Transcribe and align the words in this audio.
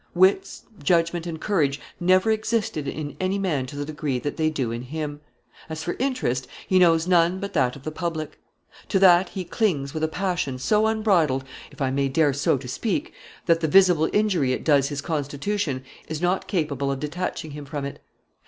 Wits, 0.15 0.63
judgment, 0.81 1.27
and 1.27 1.39
courage 1.39 1.79
never 1.99 2.31
existed 2.31 2.87
in 2.87 3.15
any 3.19 3.37
man 3.37 3.67
to 3.67 3.75
the 3.75 3.85
degree 3.85 4.17
that 4.17 4.35
they 4.35 4.49
do 4.49 4.71
in 4.71 4.81
him. 4.81 5.21
As 5.69 5.83
for 5.83 5.95
interest, 5.99 6.47
he 6.67 6.79
knows 6.79 7.05
none 7.05 7.39
but 7.39 7.53
that 7.53 7.75
of 7.75 7.83
the 7.83 7.91
public. 7.91 8.39
To 8.89 8.97
that 8.97 9.29
he 9.29 9.45
clings 9.45 9.93
with 9.93 10.03
a 10.03 10.07
passion 10.07 10.57
so 10.57 10.87
unbridled, 10.87 11.43
if 11.69 11.83
I 11.83 11.91
may 11.91 12.09
dare 12.09 12.33
so 12.33 12.57
to 12.57 12.67
speak, 12.67 13.13
that 13.45 13.59
the 13.59 13.67
visible 13.67 14.09
injury 14.11 14.53
it 14.53 14.63
does 14.63 14.89
his 14.89 15.01
constitution 15.01 15.83
is 16.07 16.19
not 16.19 16.47
capable 16.47 16.91
of 16.91 16.99
detaching 16.99 17.51
him 17.51 17.65
from 17.65 17.85
it. 17.85 17.99